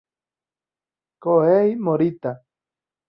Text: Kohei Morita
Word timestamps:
Kohei 1.25 1.75
Morita 1.77 2.31